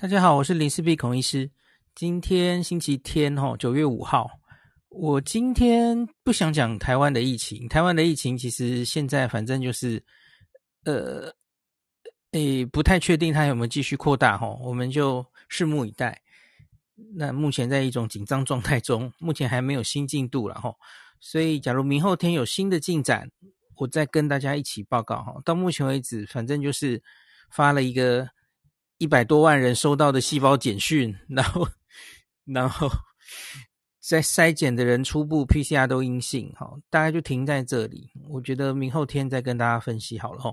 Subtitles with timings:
[0.00, 1.50] 大家好，我是林氏璧孔医师。
[1.92, 4.30] 今天星期天，哈，九月五号。
[4.90, 10.00] 我今天不想讲台湾的疫情，台湾的疫情其实现在反正就是，
[10.84, 11.34] 呃，
[12.30, 16.22] 诶，不太确定它有没有继续扩大，哈，我们就拭目以待。
[17.16, 20.72] 那目前在一种紧张状态中，目前还没有新进度了，哈。
[21.18, 23.28] 所以，假如明后天有新的进展，
[23.74, 25.42] 我再跟大家一起报告，哈。
[25.44, 27.02] 到目前为止，反正就是
[27.50, 28.30] 发了一个。
[28.98, 31.68] 一百多万人收到的细胞简讯，然后，
[32.44, 32.90] 然后
[34.00, 38.10] 在筛检的人初步 PCR 都阴性，哈，大概就停在这里。
[38.28, 40.52] 我觉得明后天再跟大家分析好了，哈。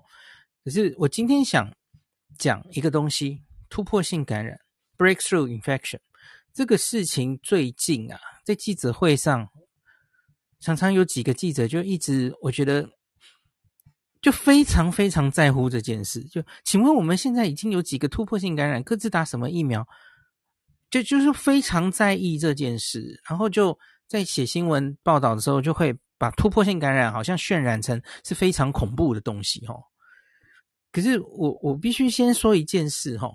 [0.63, 1.71] 可是我今天想
[2.38, 4.59] 讲一个东西，突破性感染
[4.98, 5.99] （breakthrough infection）
[6.54, 9.49] 这个事情，最近啊，在记者会上，
[10.59, 12.90] 常常有几个记者就一直，我觉得。
[14.25, 16.20] 就非常非常在乎这件事。
[16.23, 19.88] 就请问我们现在已经有几个突破性感染，各自打什么疫苗？
[20.89, 29.77] 就就是非常在意这件事，然后就在写新闻报道的时候，就会把突破性感染好像渲染成是非常恐怖的东西哦。
[30.91, 33.32] 可是我我必须先说一件事哦，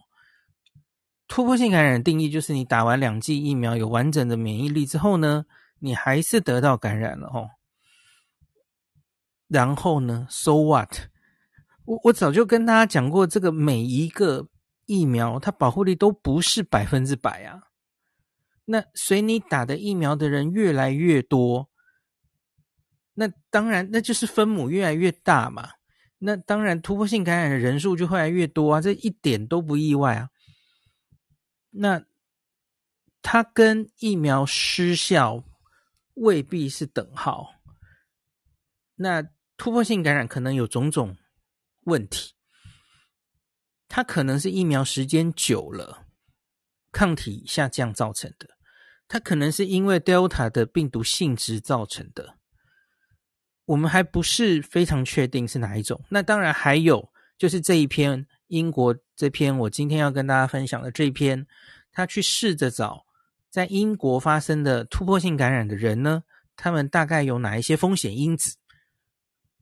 [1.28, 5.44] 突破性感染定义就是你打完两剂疫苗有完整的免疫力之后呢，
[5.78, 7.48] 你还是得到感染了哦。
[9.51, 11.09] 然后呢？So what？
[11.84, 14.48] 我我早就跟大家讲过，这个每一个
[14.87, 17.65] 疫苗它保护力都不是百分之百啊。
[18.67, 21.69] 那随你打的疫苗的人越来越多，
[23.15, 25.71] 那当然那就是分母越来越大嘛。
[26.19, 30.28] 那当然突破性感染的人数就会越来越多啊，这一点都不意外啊。
[31.71, 32.05] 那
[33.21, 35.43] 它跟疫苗失效
[36.15, 37.55] 未必是等号。
[38.95, 39.27] 那
[39.61, 41.19] 突破性感染可能有种种
[41.83, 42.33] 问题，
[43.91, 46.06] 它可能是疫苗时间久了，
[46.91, 48.48] 抗体下降造成的，
[49.06, 52.36] 它可能是因为 Delta 的病毒性质造成的，
[53.66, 56.03] 我们还不是非常确定是哪一种。
[56.09, 61.47] 那当然还有就是这一篇英国这篇我今天要跟大家分享的这一篇，
[61.92, 63.04] 他去试着找
[63.50, 66.22] 在英国发生的突破性感染的人呢，
[66.56, 68.56] 他们大概有哪一些风险因子？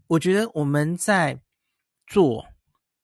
[0.09, 1.39] 我觉得我们在
[2.07, 2.47] 做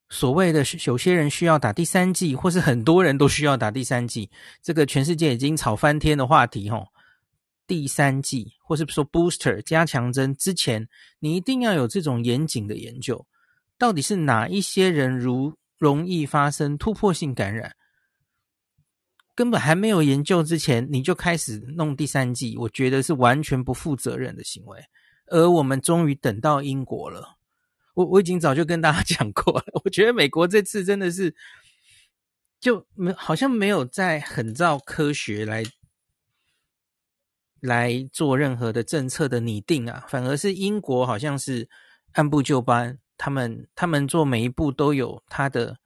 [0.09, 4.31] 所谓的有些人需要打第三剂，或是很多人都需要打第三剂，
[4.63, 6.89] 这个全世界已经吵翻天的话题吼。
[7.67, 10.87] 第三剂或是说 booster 加强针之前，
[11.19, 13.27] 你一定要有这种严谨的研究，
[13.79, 17.73] 到底是哪一些人如容易发生突破性感染？
[19.35, 24.79] 根本还没有研究之前，你就开始弄第三剂，我觉得是完全不负责任的行为。
[25.29, 27.39] 而我们终于等到英国了，
[27.95, 29.65] 我我已经早就跟大家 讲过了。
[29.85, 31.35] 我觉得美国这次真的是
[32.61, 35.65] 就没好像没有在很照科学来
[37.61, 41.69] 来做任何的政策的拟定啊，反而是英国好像是
[42.13, 45.79] 按部就班，他们他们做每一步都有他的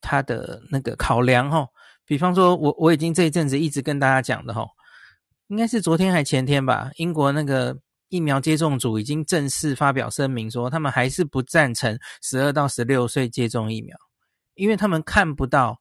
[0.00, 1.66] 他的那个考量哈。
[2.04, 4.68] 比方说我我已经这一阵子一直跟大家讲的哈，
[5.48, 7.80] 应该是昨天还前天吧，英国那个。
[8.12, 13.96] 疫苗接种组已经正式发表声明说，他们还是不赞成十二到十六岁接种疫苗，
[14.52, 15.80] 因为他们看不到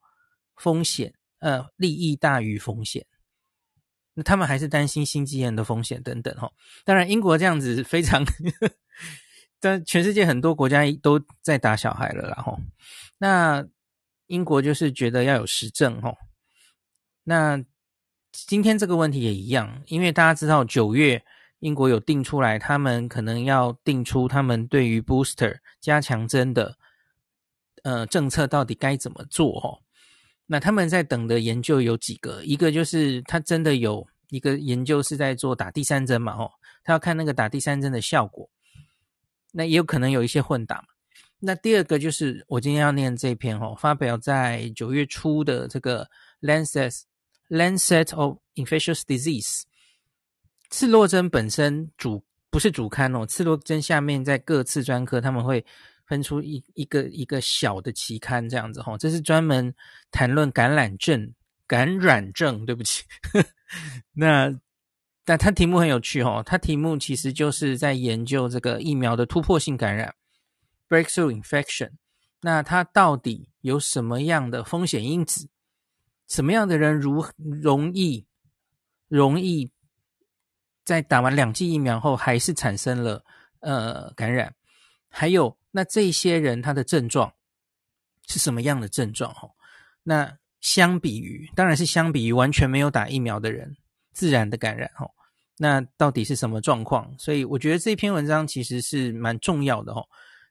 [0.56, 3.06] 风险，呃，利益大于风险。
[4.14, 6.50] 那他们还是担心心肌炎的风险等等哈。
[6.86, 8.24] 当然，英国这样子非常，
[9.60, 12.58] 但全世界很多国家都在打小孩了啦哈。
[13.18, 13.68] 那
[14.28, 16.16] 英国就是觉得要有实证哈。
[17.26, 17.62] 那
[18.32, 21.26] 今天这个问题也一样，因为大家知道九月。
[21.62, 26.76] 英国有定出来，他们可能要定出他们对于 booster 加强针的
[27.84, 29.80] 呃政策到底该怎么做哦。
[30.48, 36.52] 那他们在等的研究有几个，一个就是他真的有一个研究是在做打第三针嘛，哦，
[36.84, 38.50] 他要看那个打第三针的效果。
[39.54, 40.88] 那也有可能有一些混打嘛。
[41.40, 46.10] 那第二个就是我今天要念这篇哦，发表在九月初的这个
[46.42, 47.02] Lancet
[47.50, 49.62] Lancet of Infectious Disease。
[50.72, 55.64] 刺胳针本身主不是主刊哦，刺胳针下面在各次专科他们会
[56.06, 59.74] 分出一一个一个小的期刊这样子哈，这是专门
[60.12, 61.34] 谈论感染症
[61.68, 63.04] 感染症，对不起，
[64.16, 64.58] 那
[65.24, 70.16] 但它题目很有趣哈，它题目其实就是在研究这个疫苗的突破性感染
[70.90, 71.92] breakthrough infection，
[72.42, 75.50] 那它到底有什么样的风险因子？
[76.28, 78.26] 什么样的人如容易
[79.10, 79.72] 容易？
[80.92, 83.24] 在打完两剂疫苗后，还是产生了
[83.62, 84.54] 呃感染，
[85.08, 87.32] 还有那这些人他的症状
[88.28, 89.34] 是什么样的症状？
[89.34, 89.50] 哈，
[90.04, 93.78] 那相比于，当然是相比于完全没有打疫苗的人
[94.12, 95.10] 自然的感染哦。
[95.56, 97.16] 那到底是什么状况？
[97.18, 100.06] 所以我觉得这篇文章其实是蛮重要的哦。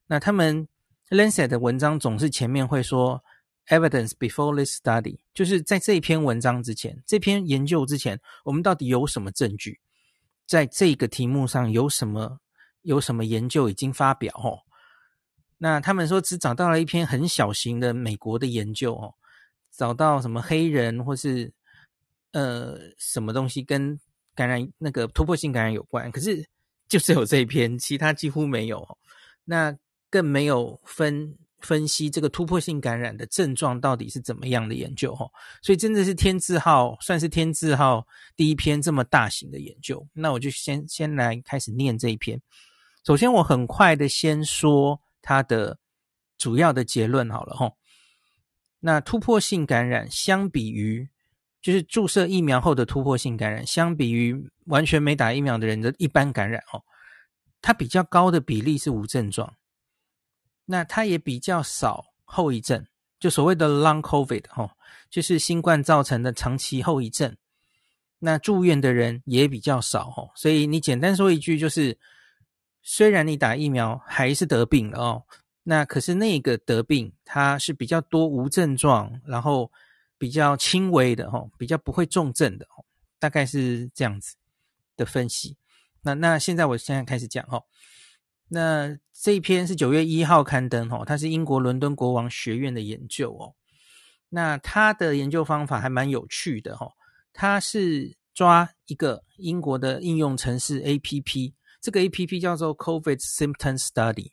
[0.06, 0.66] 那他们
[1.10, 3.22] Lancet 的文章总是前面会说
[3.66, 9.78] evidence before this study，就是在这篇文章之前，这篇研究之前，我们到底有什么证据？
[10.50, 12.40] 在这个题目上有什么
[12.82, 14.66] 有什么研究已经发表哦？
[15.58, 19.14] 那他们说只找到了一篇很小型的美国的研究哦。
[19.70, 21.52] 找到什么黑人或是
[22.32, 23.96] 呃什么东西跟
[24.34, 26.44] 感染那个突破性感染有关，可是
[26.88, 28.98] 就是有这一篇，其他几乎没有。
[29.44, 29.72] 那
[30.10, 35.26] 更没有分分析这个突破性感染的症状到底是怎么样的研究哈。
[35.62, 40.06] 所以真的是天字号，算是天字号第一篇这么大型的研究。
[40.12, 42.40] 那我就先先来开始念这一篇。
[43.04, 45.78] 首先，我很快的先说它的
[46.36, 47.72] 主要的结论好了哈。
[48.80, 51.08] 那突破性感染相比于，
[51.60, 54.34] 就是注射疫苗后的突破性感染，相比于
[54.66, 56.82] 完全没打疫苗的人的一般感染哦，
[57.60, 59.54] 它比较高的比例是无症状，
[60.70, 62.86] 那它也比较少后遗症，
[63.18, 64.70] 就所谓的 Long COVID 哦，
[65.10, 67.36] 就是新冠造成的长期后遗症，
[68.20, 71.98] 那住院的人也比较少哦，所以你简单说一句就是，
[72.82, 75.24] 虽然你打疫苗还是得病了哦。
[75.62, 79.70] 那可是那个得病，它是比较多无症状，然后
[80.16, 82.84] 比较轻微的吼，比较不会重症的吼，
[83.18, 84.36] 大概是这样子
[84.96, 85.56] 的分析。
[86.02, 87.62] 那那现在我现在开始讲哦，
[88.52, 93.54] 那这一篇是九月一号刊登吼，它是英国伦敦国王学院的研究哦。
[94.30, 96.92] 那他的研究方法还蛮有趣的哦，
[97.32, 104.32] 他是抓一个英国的应用程式 APP，这个 APP 叫做 COVID Symptom Study。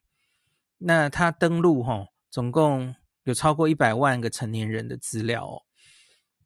[0.80, 5.64] 那他登录哈，总共有超过一百万个成年人的资料哦。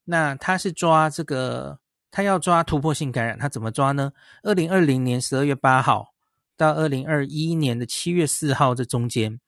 [0.06, 1.80] 那他是抓这个，
[2.10, 4.14] 他要抓突破性感染，他怎么抓呢？
[4.44, 6.14] 二零二零年十二月八号
[6.62, 9.40] 到二零二一年的七月四号这中间，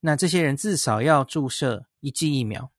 [0.00, 2.72] 那这些人至少要注射一剂疫苗，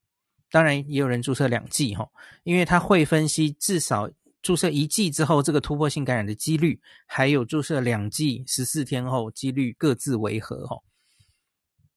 [0.52, 2.10] 当然也有人注射两剂哈，
[2.44, 4.12] 因为他会分析至少
[4.42, 10.82] 注射一剂之后这个突破性感染的几率，还有注射两剂十四天后几率各自为何哈。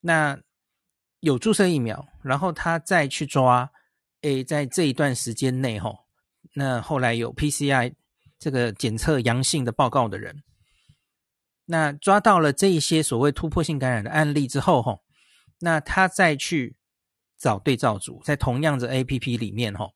[0.02, 0.38] 那
[1.18, 3.68] 有注射疫苗，然后他再去抓，
[4.20, 5.98] 诶，在这一段时间内，吼，
[6.54, 7.92] 那后来有 PCR
[8.38, 10.44] 这个检测阳性的报告的人，
[11.66, 15.02] 那抓到了这一些所谓突破性感染的案例之后，吼，
[15.60, 16.76] 那他再去
[17.38, 19.92] 找对照组，在同样的 APP 里面，吼，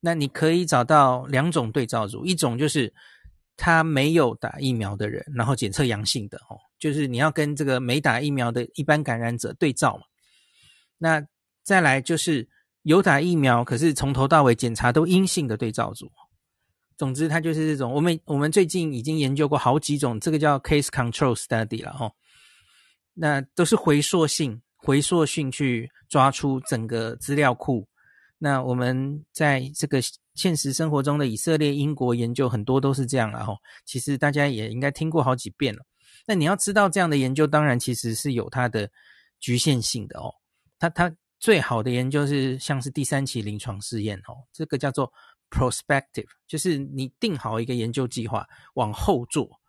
[0.00, 2.92] 那你可以找到两种对照组，一种就是
[3.56, 6.58] 他没有打疫苗的人，然后检测阳性的，吼。
[6.76, 10.02] 就是你要跟这个没打疫苗的一般感染者对照嘛，
[10.98, 11.26] 那
[11.62, 12.46] 再来就是
[12.82, 16.12] 有打疫苗，可是从头到尾检查都阴性的对照组。
[16.96, 17.92] 总之，它就是这种。
[17.92, 22.10] 我们我们最近已经研究过好几种，这个叫 case control study 了哈。
[23.14, 27.86] 那都是回溯性、回溯性去抓出整个资料库。
[28.38, 30.00] 那我们在这个
[30.34, 33.54] 现实生活中的以色列、英国研究很多都是这样了哈。
[33.84, 35.80] 其实大家也应该听过好几遍了。
[36.26, 38.90] 那你要知道，这样的研究当然其实是有它的
[39.38, 40.34] 局限性的哦。
[40.78, 45.10] 它它最好的研究是像是第三期临床试验哦，这个叫做
[45.54, 48.44] prospective，就是你定好一个研究计划
[48.74, 49.60] 往后做。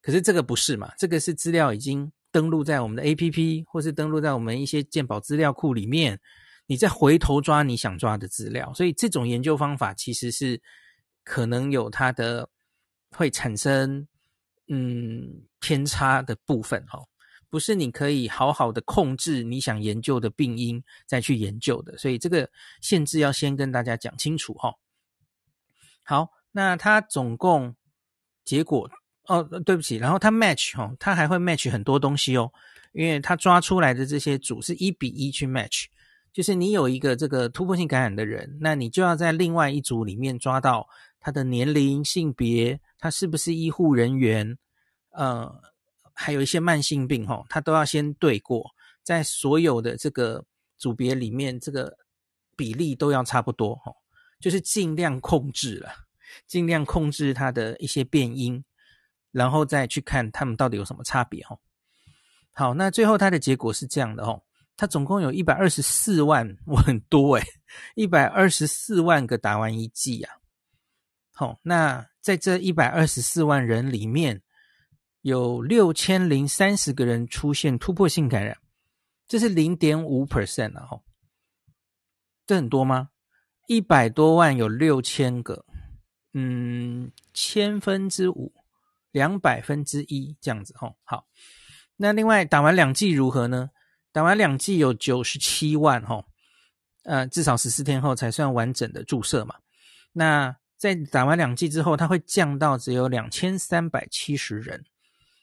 [0.00, 0.92] 可是这个不是嘛？
[0.96, 6.20] 这个是资料已经登录在我们的 APP，或是登录在我们一些健保资料库里面，
[6.66, 8.72] 你再回头抓你想抓的资料。
[8.74, 10.62] 所以这种研究方法其实是
[11.24, 12.48] 可能有它的
[13.10, 14.06] 会产生。
[14.68, 17.06] 嗯，偏差的部分哦，
[17.48, 24.74] 不是你可以好好的控制你想研究的病因再去研究的，所以这个限制要先跟大家讲清楚哈。
[26.06, 27.74] 好，那它总共
[28.44, 28.88] 结果
[29.24, 32.52] 哦，对不起，然后它 match 哦，它还会 match 很多东西哦，
[32.92, 35.86] 因为它抓出来的这些组是一比一去 match，
[36.32, 42.80] 就是你有一个这个突破性感染的人，那你就要在另外一组里面抓到他的年龄、性别。
[42.98, 44.56] 他是不是医护人员？
[45.10, 45.60] 呃，
[46.14, 48.70] 还有一些慢性病哈，他都要先对过，
[49.02, 50.44] 在所有的这个
[50.78, 51.98] 组别里面，这个
[52.56, 53.92] 比例都要差不多哈，
[54.40, 55.92] 就是尽量控制了，
[56.46, 58.64] 尽量控制它的一些变音，
[59.30, 61.58] 然后再去看他们到底有什么差别哈。
[62.52, 64.42] 好，那最后它的结果是这样的哦，
[64.76, 67.44] 它总共有一百二十四万，我很多诶，
[67.94, 70.36] 一百二十四万个打完一剂啊。
[71.32, 72.06] 好，那。
[72.26, 74.42] 在这一百二十四万人里面，
[75.20, 78.58] 有六千零三十个人出现突破性感染，
[79.28, 80.86] 这是零点五 percent 啊！
[80.86, 81.04] 吼，
[82.48, 83.10] 这很多吗？
[83.66, 85.64] 一百多万有六千个，
[86.32, 88.54] 嗯，千分之五，
[89.10, 90.96] 两百分之一这样子吼。
[91.02, 91.26] 好，
[91.96, 93.70] 那另外打完两剂如何呢？
[94.12, 96.24] 打完两剂有九十七万吼，
[97.02, 99.56] 呃，至少十四天后才算完整的注射嘛。
[100.12, 104.84] 那在打完两剂之后，它会降到只有两千三百七十人，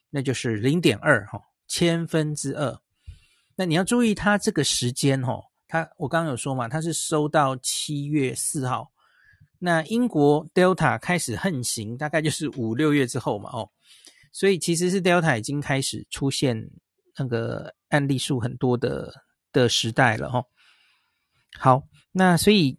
[0.10, 2.80] 那就是零点二吼，千分之二。
[3.56, 5.53] 那你要注意它这个时间吼。
[5.74, 8.92] 他我刚刚有说嘛，他是收到七月四号，
[9.58, 13.68] 那英国 Delta 开始横行，大概就是五六月之后嘛，哦，
[14.32, 16.70] 所以其实是 Delta 已经开始出现
[17.18, 19.12] 那个案例数很多的
[19.52, 20.46] 的时代了，哦。
[21.58, 22.78] 好，那所以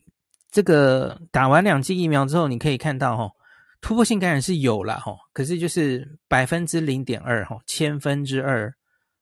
[0.53, 3.33] 这个打完两剂疫苗之后，你可以看到，哦，
[3.81, 8.73] 突破性感染是有了，哦，可是就是百分之零点二，哈，千分之二，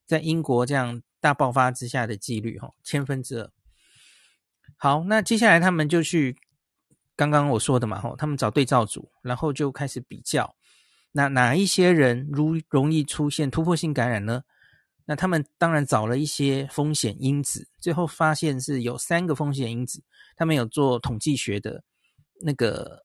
[0.06, 3.50] 在英国这样大爆发之下的几率，哦，千分之二。
[4.82, 6.36] 好，那接下来他们就去
[7.14, 10.56] 刚刚我说的嘛，吼，他们找对照组，然后就开始比较，
[11.12, 14.42] 那哪一些人如容易出现突破性感染呢？
[15.04, 20.02] 那他们当然找了一些风险因子，最后发现是有三个风险因子，
[20.34, 21.84] 他们有做统计学的
[22.40, 23.04] 那个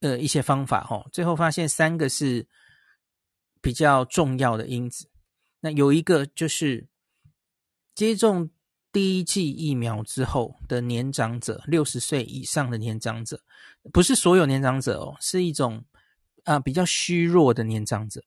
[0.00, 2.44] 呃一些方法，吼，最后发现三个是
[3.60, 5.08] 比较重要的因子，
[5.60, 6.88] 那有一个就是
[7.94, 8.50] 接种。
[8.96, 13.38] 第一剂疫苗之后的年长者，六十岁以上的年长者，
[13.92, 15.84] 不是所有年长者哦，是一种
[16.44, 18.24] 啊、比较虚弱的年长者。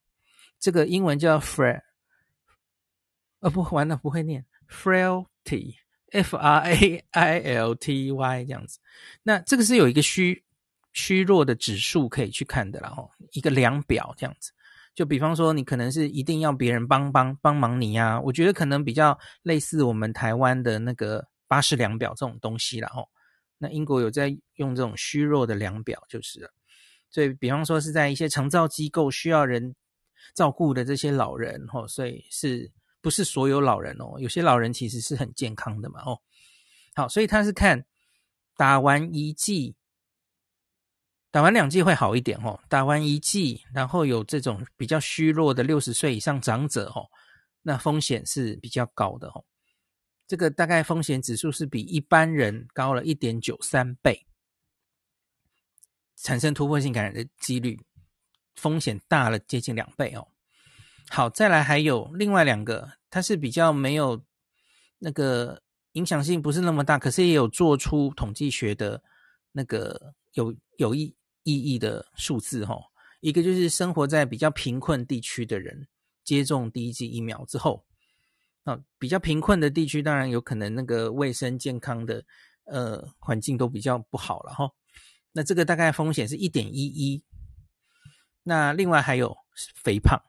[0.60, 1.82] 这个英文叫 frail，
[3.40, 8.78] 呃不，完了不会念 frailty，f r a i l t y 这样子。
[9.24, 10.44] 那这个是有一个虚
[10.94, 14.52] 虚弱的指数可以去看的，然后一个量表这样子。
[15.00, 22.90] 就比方说，你可能是一定要别人帮帮帮忙你呀、啊，我觉得可能比较类似我们台湾的那个巴士量表这种东西啦。
[22.90, 23.08] 吼。
[23.60, 26.50] 那英国有在用这种虚弱的量表就是了。
[27.10, 29.74] 所以，比方说是在一些长照机构需要人
[30.36, 34.20] 照顾的这些老人，哦，所以是不是所有老人哦？
[34.20, 36.20] 有些老人其实是很健康的嘛，哦。
[36.94, 37.86] 好，所以他是看
[38.58, 39.78] 打完一剂。
[41.32, 47.08] 打完两剂会好一点哦，打完一剂，然后有这种比较虚弱的六十岁以上长者哦，
[47.62, 49.46] 那风险是比较高的哦。
[50.28, 54.26] 这个大概风险指数是比一般人高了一点九三倍，
[56.16, 57.80] 产生突破性感染的几率
[58.56, 60.30] 风险大了接近两倍哦。
[61.10, 64.24] 好，再来还有另外两个，它是比较没有
[64.98, 69.04] 那个影响性不是那么大，可是也有做出统计学的
[69.52, 71.16] 那个有有益。
[71.44, 72.78] 意义的数字哈，
[73.22, 75.88] 一个就是生活在比较贫困地区的人
[76.24, 77.86] 接种第一剂疫苗之后，
[78.64, 82.24] 啊，比较贫困的地区当然有可能那个卫生健康的
[82.66, 84.72] 呃环境都比较不好了哈。
[85.32, 87.24] 那这个大概风险是一点一一。
[88.44, 89.38] 那另外还有
[89.76, 90.20] 肥胖，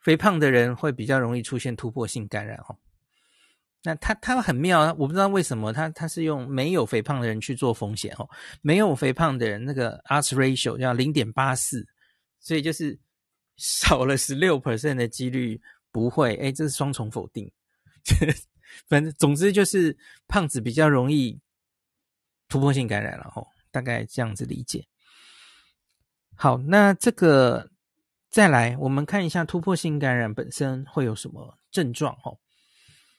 [0.00, 2.76] 肥胖的人会比较容易出现突破性感染哈。
[3.82, 8.28] 那他他很妙，我不知道为什么他他是用没有肥胖的人去做风险哦，
[8.60, 11.86] 没有肥胖的人那个 odds ratio 叫零点八四，
[12.40, 12.98] 所以就是
[13.56, 15.60] 少了十六 percent 的几率
[15.92, 17.50] 不会，诶，这是双重否定，
[18.88, 21.40] 反正总之就是胖子比较容易
[22.48, 24.84] 突破性感染了吼，大概这样子理解。
[26.34, 27.70] 好，那这个
[28.30, 32.40] 再来我们看一下突破性感染本身会有什么症状吼。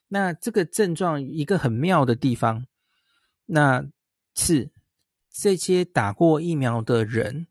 [0.09, 2.65] 那这个症状一个很妙的地方，
[3.45, 3.85] 那
[4.35, 4.71] 是
[5.29, 7.47] 这些打过疫苗的人，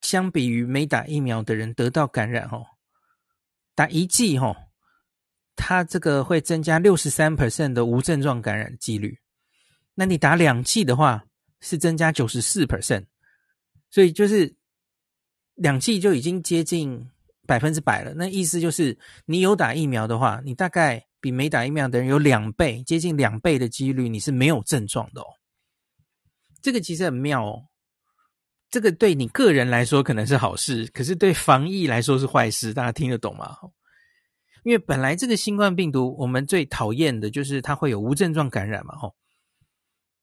[0.00, 2.64] 相比于没打疫苗的人得到感染哦，
[3.74, 4.56] 打一剂哦，
[5.56, 9.18] 它这个会增加六十三 percent 的无症状感染几率。
[9.94, 11.24] 那你打两剂的话，
[11.60, 13.06] 是增加九十四 percent，
[13.90, 14.54] 所以就是
[15.54, 17.10] 两剂就已经接近。
[17.50, 25.26] 百分之百了，那意思就是你有打疫苗的话，你大概比没打疫苗的人有两倍，接近两倍的几率你是没有症状的哦。
[26.62, 27.64] 这个其实很妙哦。
[28.70, 32.72] 这个对你个人来说可能是好事，可是对防疫来说是坏事。
[32.72, 33.56] 大家听得懂吗？
[34.62, 38.94] 因为本来这个新冠病毒，我们最讨厌的就是它会有无症状感染嘛。
[38.94, 39.12] 吼，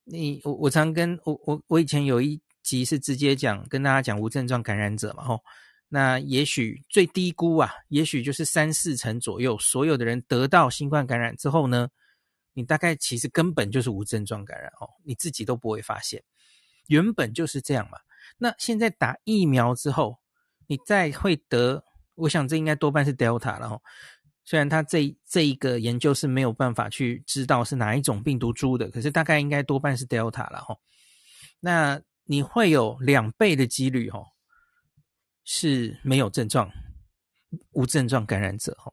[0.05, 5.25] 你我我常跟我我我以前有一集是直接讲跟大家讲无症状感染者嘛。
[5.25, 5.41] 吼。
[5.89, 11.89] 那也许最低估啊，也许就是三四成左右，所有的人得到新冠感染之后呢，
[12.53, 16.23] 你大概其实根本就是无症状感染哦，你自己都不会发现，
[16.87, 17.99] 原本就是这样嘛。
[18.37, 20.19] 那现在打疫苗之后，
[20.67, 21.83] 你再会得，
[22.15, 23.81] 我想这应该多半是 Delta 了哦。
[24.43, 30.77] 虽然他这这一个研究是没有办法去知道是哪一种病毒株的，可是大概应该多半是 Delta 了哈。
[31.59, 34.21] 那你会有两倍的几率哈，
[35.49, 36.69] 是没有症状、
[37.71, 38.91] 无症状感染者哈。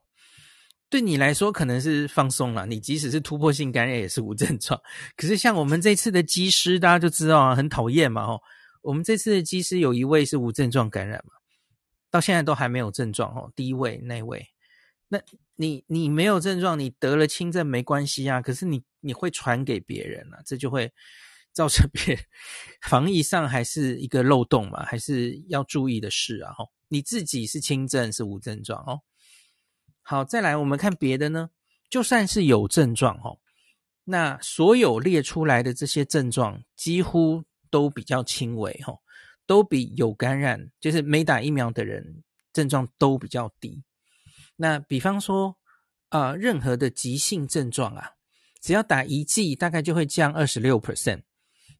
[0.89, 4.79] 对你来说可能是放松了，你即使是突破性感染也是无症状。
[5.17, 8.39] 可是像我们这次的机师，大家就知道啊，很讨厌嘛哈。
[8.81, 11.33] 我们这次的机师有一位是无症状感染嘛，
[12.09, 13.51] 到现在都还没有症状哦。
[13.53, 14.47] 第一位那位，
[15.09, 15.19] 那
[15.57, 18.41] 你你没有症状，你得了轻症没关系啊。
[18.41, 20.89] 可是你你会传给别人啊，这就会
[21.55, 22.15] 造成别
[22.83, 26.53] 防疫上还是一个漏洞嘛，还是要注意的事啊。
[26.53, 29.01] 哈，你自己是轻症是无症状哦。
[30.03, 31.49] 好，再来我们看别的呢，
[31.89, 33.39] 就算是有症状哦，
[34.03, 37.43] 那所有列出来的这些症状几乎。
[37.71, 38.93] 都比较轻微哈，
[39.45, 43.83] 都比有感染，就是没打疫苗的人症状都比较低。
[44.55, 45.57] 那比方说
[46.07, 48.11] 啊、呃，任何的急性症状啊，
[48.61, 51.19] 只要打一剂，大概就会降二十六 percent；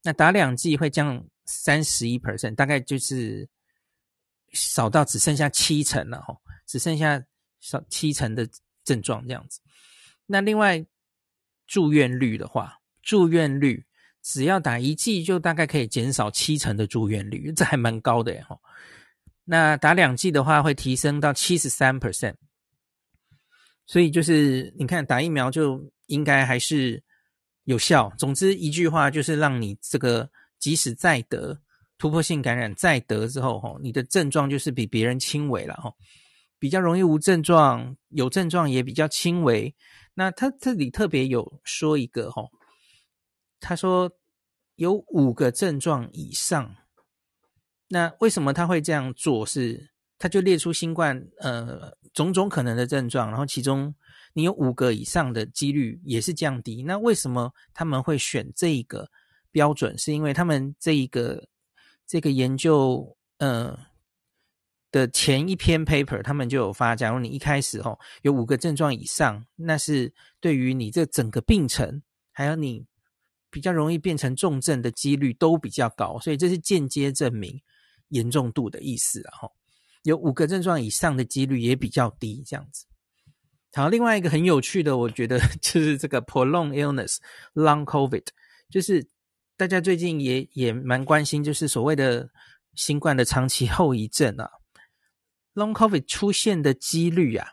[0.06, 3.50] 那打两剂会降三十一 percent，大概就是
[4.54, 7.22] 少到只剩下七成了哈，只剩下
[7.60, 8.48] 少七成的
[8.86, 9.60] 症状这样子。
[10.26, 10.86] 那另外
[11.68, 13.86] 住院率的话，住院率。
[14.28, 18.60] 只要打一剂，就大概可以减少七成的住院率，这还蛮高的哈。
[19.44, 22.34] 那打两剂的话，会提升到七十三 percent。
[23.86, 27.04] 所以就是你看，打疫苗就应该还是
[27.66, 28.12] 有效。
[28.18, 31.60] 总之一句话就是，让你这个即使再得
[31.98, 35.94] 突破性感染，再得之后吼，你的症状就是比别人轻微了哈，
[36.58, 39.76] 比较容易无症状，有症状也比较轻微。
[40.14, 42.50] 那他这里特别有说一个吼。
[43.60, 44.12] 他说
[44.76, 46.76] 有五个症状以上，
[47.88, 49.46] 那为什么他会这样做？
[49.46, 53.96] 是他就列出新冠呃种种可能的症状，然后其中
[54.36, 56.84] 你有五个以上的几率也是降低。
[56.84, 59.10] 那为什么他们会选这一个
[59.50, 59.98] 标准？
[59.98, 61.48] 是因为他们这一个
[62.06, 63.76] 这个研究呃
[64.92, 72.86] 的前一篇 paper，他们就有发，假如你一开始哦有五个症状以上，那是对于你这整个病程还有你。
[73.52, 77.58] 比较容易变成重症的几率都比较高，所以这是间接证明
[78.10, 79.50] 严重度的意思了哈。
[80.04, 82.86] 有五个症状以上的几率也比较低，这样子。
[83.76, 87.18] 好，另外一个很有趣的，我觉得 就是这个 prolonged illness
[87.54, 88.26] long COVID，
[88.70, 89.06] 就是
[89.58, 92.30] 大家最近也也蛮关心，就是所谓的
[92.76, 94.50] 新冠的长期后遗症啊
[95.56, 97.50] ，long COVID 出现的几率啊。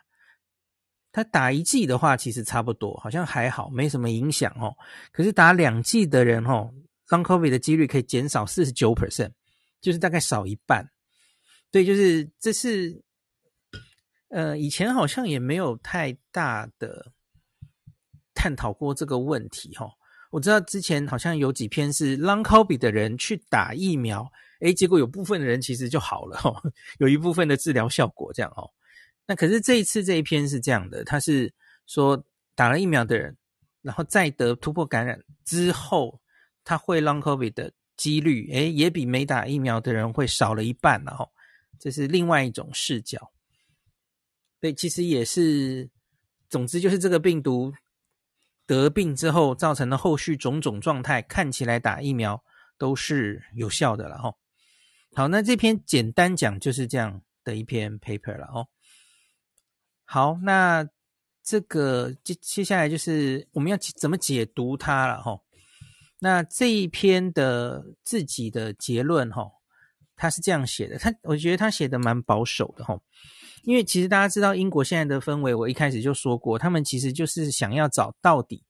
[1.11, 4.73] 他打一剂的话，其实差不多，好像还好，没什么影响哦。
[5.11, 6.73] 可是打两剂的人哦
[7.09, 9.31] ，Long COVID 的几率可以减少四十九 percent，
[9.81, 10.89] 就是大概少一半。
[11.69, 13.02] 对，就是这是，
[14.33, 17.11] 呃，以前好像也没有太大的
[18.33, 19.91] 探讨过这个问题哈、哦。
[20.31, 24.27] 我知道之前好像有几篇是 Long COVID 的人去打疫苗，
[24.61, 28.67] 诶，结果有部分的人其实就好了哈、哦，有一部分的治疗效果这样哦。
[29.27, 31.53] 那可是这一次这一篇是这样的，他是
[31.85, 33.37] 说打了疫苗的人，
[33.83, 36.19] 然后再得突破感染之后，
[36.63, 41.29] 他会 long COVID 的几率，诶，也比没打疫苗的人会少了一半了哈。
[41.77, 43.31] 这是另外一种视角。
[44.63, 45.89] 对，其实也是，
[46.47, 47.73] 总之就是这个病毒
[48.65, 52.41] 得病之后造成的后续种种状态，看起来打疫苗
[52.77, 54.33] 都是有效的了哈。
[55.13, 58.69] 好，那这篇简单讲就是这样的一篇 paper 了哦。
[60.05, 60.87] 好，那
[61.43, 65.37] 这个接接下来就是我们要怎么解读它了哈。
[66.19, 69.45] 那这一篇的自己的结论哈，
[70.15, 72.97] 他是这样写的，他我觉得他写的蛮保守的哈。
[73.63, 78.63] 因为其实大家知道英国现在的氛围，我一开始就说过，他们其实就是想要找到底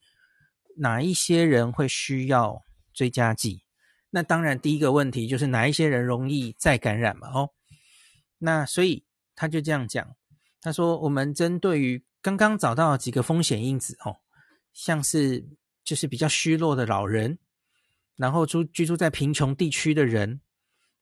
[0.77, 3.63] 哪一些人会需要追加剂。
[4.09, 7.49] 那当然第一个问题就是哪一些人容易再感染嘛哦。
[8.37, 9.03] 那所以
[9.35, 10.15] 他就这样讲。
[10.61, 14.15] 他说：“我们针对于刚刚找到几个风险因子，哦，
[14.71, 15.45] 像是
[15.83, 17.37] 就是比较虚弱的老人，
[18.15, 20.39] 然后住居住在贫穷地区的人，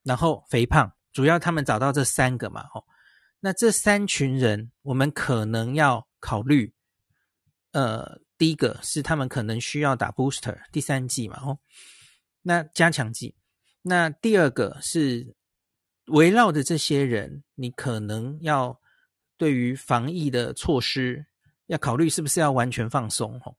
[0.01, 2.83] 然后肥胖，主要他们找到这三个嘛，哦，
[3.41, 6.73] 那这三群人，我们可能要考虑，
[7.73, 11.59] 呃，第一个是他们可能需要打 booster 第三剂嘛，哦，
[12.41, 13.35] 那加强剂，
[13.81, 15.35] 那第二个是
[16.05, 18.79] 围绕着这些人，你可能要。”
[19.41, 21.25] 对于防疫的措施，
[21.65, 23.55] 要考虑是不是要完全放松哦？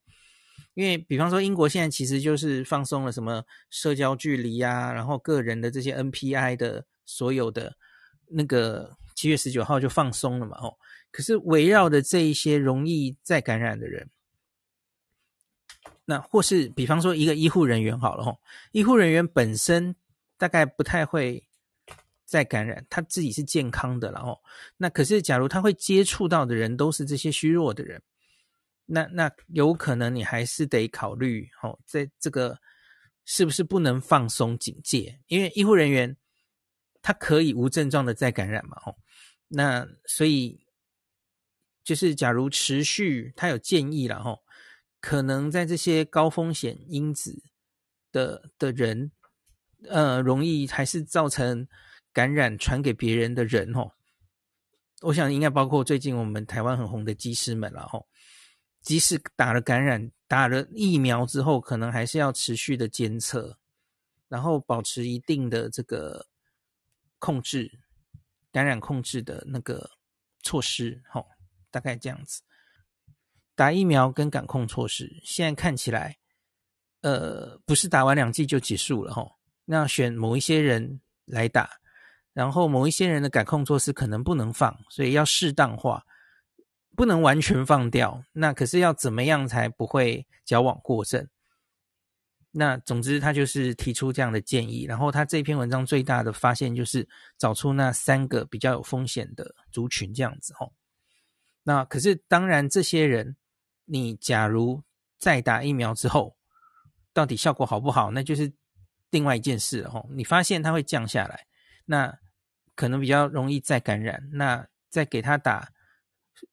[0.74, 7.74] 因为比方说英国现在其实就是放松了什么社交距离啊，然后个人的这些 NPI 的所有的
[8.30, 10.76] 那个七月十九号就放松了嘛哦。
[11.12, 14.10] 可是围绕的这一些容易再感染的人，
[16.04, 18.40] 那或是比方说一个医护人员好了哦，
[18.72, 19.94] 医护人员本身
[20.36, 21.46] 大概不太会
[22.24, 24.42] 再感染，他自己是健康的，然后
[24.76, 28.02] 那可是假如他会接触到的人都是这些虚弱的人，
[28.86, 32.58] 那那有可能你还是得考虑哦，在这个
[33.24, 35.20] 是不是不能放松警戒？
[35.28, 36.16] 因为医护人员
[37.02, 38.96] 他可以无症状的再感染嘛，哦，
[39.52, 40.60] 那所以。
[41.84, 44.38] 就是，假如持续，他有建议了哈，
[45.00, 47.42] 可能在这些高风险因子
[48.12, 49.10] 的的人，
[49.88, 51.66] 呃，容易还是造成
[52.12, 53.90] 感染传给别人的人哦。
[55.00, 58.00] 我想应该包括最近我们台湾很红的机师们了哈。
[58.80, 63.58] 即使打了感染、打了疫苗之后，可能还是要持续的监测，
[64.28, 66.28] 然后保持一定的这个
[67.18, 67.80] 控制
[68.52, 69.90] 感染控制的那个
[70.42, 71.24] 措施哈。
[71.70, 72.42] 大概这样子，
[73.54, 76.18] 打疫苗跟感控措施，现在看起来，
[77.00, 79.32] 呃，不是打完两剂就结束了齁。
[79.64, 81.70] 那选某一些人来打，
[82.34, 86.04] 然后某一些人的感控措施可能不能放，所以要适当化，
[86.94, 88.22] 不能完全放掉。
[88.32, 91.26] 那可是要怎么样才不会矫枉过正？
[92.54, 100.70] 那总之他就是提出这样的建议，然后他这篇文章最大的发现就是找出那三个比较有风险的族群，这样子哦。
[101.62, 103.36] 那可是当然，这些人，
[103.86, 104.82] 你假如
[105.18, 106.36] 再打疫苗之后，
[107.14, 108.52] 到底效果好不好，那就是
[109.10, 110.06] 另外一件事了吼。
[110.10, 111.46] 你发现它会降下来，
[111.86, 112.18] 那
[112.74, 115.72] 可能比较容易再感染，那再给他打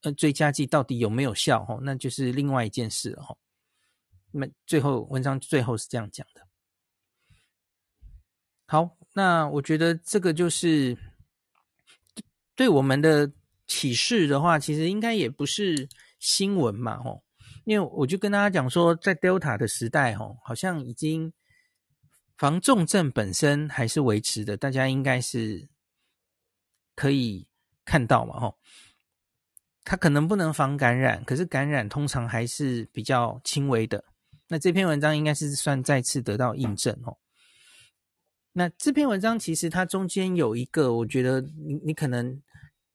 [0.04, 3.38] 呃追加剂到底有没有效吼，那就是另外一件事了吼。
[4.32, 6.48] 那最后文章最后是这样讲的。
[8.65, 10.98] 好，那我觉得这个就是
[12.56, 13.32] 对我们的。
[13.72, 15.88] 启示的话，其实应该也不是
[16.18, 17.24] 新闻嘛，吼，
[17.65, 21.32] 因为我就跟大家讲说，在 Delta 的时代，吼，好像已经
[22.36, 25.70] 防重症本身还是维持的，大家应该是
[26.96, 27.48] 可以
[27.86, 28.58] 看到嘛，吼，
[29.84, 34.04] 它可能不能防感染，可是感染通常还是比较轻微的。
[34.50, 37.16] 那这篇文章应该是算再次得到印证，哦。
[38.52, 42.42] 那这篇文章其实它中间有一个，我觉得你你可能。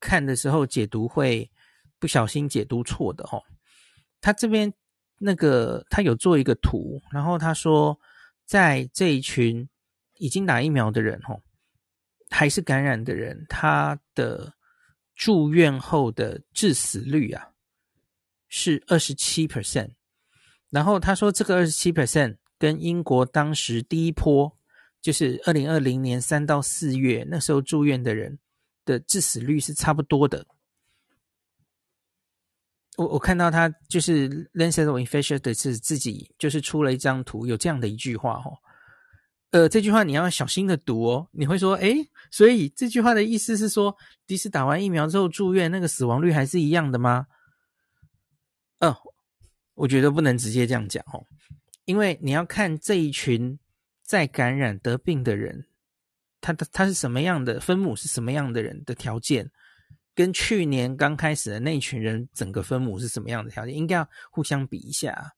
[0.00, 1.50] 看的时候解读会
[1.98, 3.42] 不小心解读错的哦。
[4.20, 4.70] 他这边
[5.18, 7.98] 那个他有做一个图，然后他说，
[8.44, 9.66] 在这一群
[10.18, 11.40] 已经打疫苗的人哦，
[12.28, 14.52] 还是感染的人，他的
[15.14, 17.52] 住院后的致死率啊
[18.48, 19.88] 是二十七 percent。
[20.74, 24.52] 然后他说，这个二十七 percent 跟英国当时第一波
[25.00, 28.38] 就是二零二零年三到四月那时候住院的人。
[28.86, 30.46] 的致死率是差不多的。
[32.98, 38.52] 我我看到他就是 Lancet Infectious 的是自己就是出了一张图，有这样的一句话哦。
[39.52, 41.26] 呃，这句话你要小心的读哦。
[41.32, 47.26] 你会说，诶，所以这句话的意思是说，即使打完疫苗之后住院，那个死亡率还是一样的吗？
[48.80, 48.94] 嗯、
[49.74, 51.24] 我觉得不能直接这样讲哦，
[51.84, 53.58] 因为你要看这一群
[54.02, 55.66] 在感染得病的人。
[56.40, 59.50] 他的他是什么样的分母是什么样的人的条件，
[60.14, 65.32] 跟去年刚开始的那群人整个分母是什么样的条件，应该要互相比一下。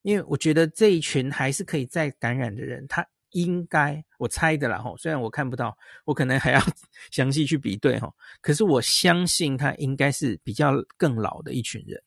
[0.00, 6.60] 因为我觉得这一群还是可以再感染的人，他应该我猜的啦吼，虽然我看不到，我可能还要
[7.12, 12.02] 详细去比对吼，可是我相信他应该是比较更老的一群人，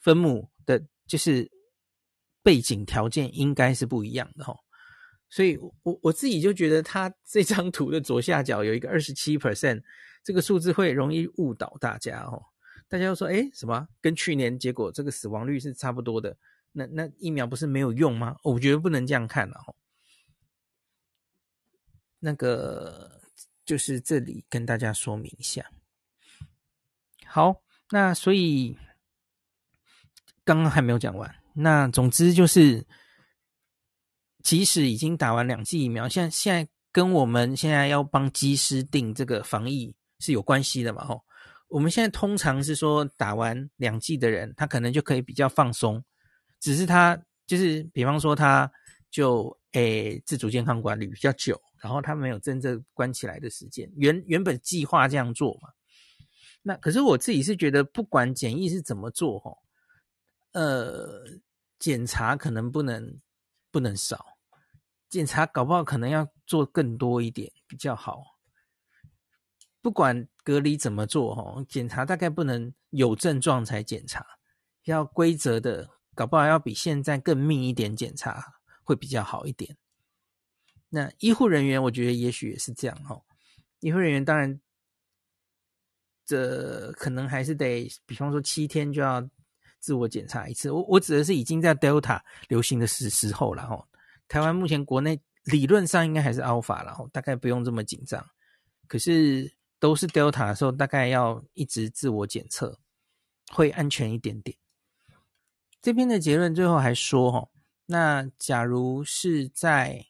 [0.00, 1.50] 分母的就是
[2.42, 4.58] 背景条件应该是不一样的吼。
[5.28, 9.80] 所以，我我自己就觉得，他这张图的左下角有一个二十七 percent，
[10.24, 12.42] 这个数字会容易误导大家哦。
[12.88, 13.86] 大家又说，诶，什么？
[14.00, 16.36] 跟去年结果这个死亡率是差不多的，
[16.72, 18.36] 那那疫苗不是没有用吗？
[18.42, 19.76] 我觉得不能这样看了哦。
[22.18, 23.20] 那个
[23.64, 25.70] 就是这里跟大家说明一下。
[27.24, 28.76] 好，那所以
[30.44, 31.34] 刚刚还没有讲完。
[31.54, 32.86] 那总之就是。
[34.42, 41.04] 即使已经打完两剂疫苗，现在现在跟我们现在要帮机师定这个防疫是有关系的嘛？
[41.04, 41.22] 吼，
[41.68, 46.02] 我们现在通常是说打完两剂的人，他可能就可以比较放松，
[46.58, 48.68] 只是他就是比方说他
[49.10, 55.68] 就诶自主健康管理比较久，然后他没有真正关起来的时间，原原本计划这样做嘛。
[56.62, 59.58] 那可是我自己是觉得，不管检疫是怎么做，吼，
[60.52, 61.24] 呃，
[61.78, 63.20] 检查可能不能
[63.70, 64.38] 不能少。
[65.08, 68.22] 检查搞不好可能要做更多一点比较好，
[69.80, 74.24] 不管隔离怎么做，哈，检查大概不能有症状才检查，
[74.84, 79.76] 要规则的，搞不好要比现在更密一点检查会比较好一点。
[80.90, 83.20] 那医护人员，我觉得也许也是这样，哈，
[83.80, 84.60] 医护人员当然，
[86.24, 89.28] 这可能还是得，比方说七天就要
[89.80, 90.70] 自我检查一次。
[90.70, 93.84] 我我指的是已经在 Delta 流行的时时候了，哈。
[94.28, 98.24] 台湾目前国内理论上应该还是 Alpha 了，大概不用这么紧张，
[98.86, 99.52] 可是。
[99.80, 102.78] 都是 Delta 的时候，大概要一直自我检测，
[103.50, 104.54] 会安全一点点。
[105.80, 107.48] 这边的结论最后还说，哈，
[107.86, 110.04] 那假如是在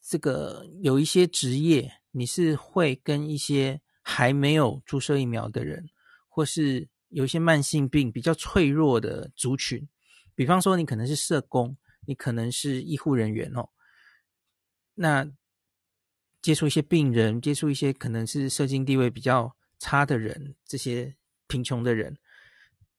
[0.00, 5.90] 这个有一些职业，你是会跟一些还没有注射疫苗的人，
[6.28, 9.88] 或是有一些慢性病比较脆弱的族群，
[10.34, 13.68] 比方说你可能是社工，你可能是医护人员哦，
[14.94, 15.30] 那。
[16.40, 21.16] 接触一些病人，接触一些可能是社经地位比较差的人，这些
[21.48, 22.16] 贫穷的人，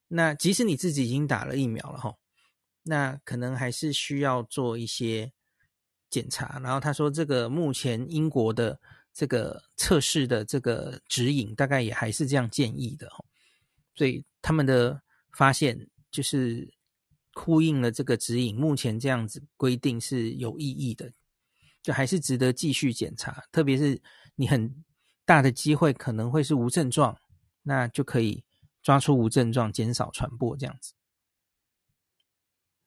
[0.09, 2.13] 那即使你自己已经打了疫苗了哈，
[2.83, 5.31] 那可能还是需要做一些
[6.09, 6.59] 检查。
[6.61, 8.77] 然后他说，这个目前英国的
[9.13, 13.23] 这个测试的这个指引，大概也还是这样建议的哈。
[13.99, 15.01] 所以他们的
[15.33, 15.77] 发现
[16.09, 16.73] 就是
[17.33, 21.11] 呼应了这个指引，目前这样子规定是有意义的。
[21.83, 24.01] 就还是值得继续检查，特别是
[24.35, 24.73] 你很
[25.25, 27.17] 大的机会可能会是无症状，
[27.61, 28.41] 那就可以
[28.81, 30.93] 抓出无症状，减少传播这样子。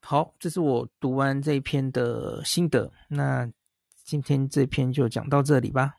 [0.00, 3.52] 好，这是我读完这一篇的心得，那
[4.02, 5.98] 今天这篇就讲到这里吧。